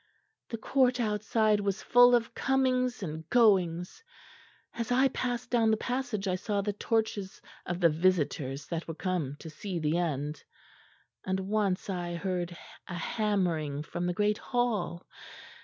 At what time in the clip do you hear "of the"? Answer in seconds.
7.67-7.89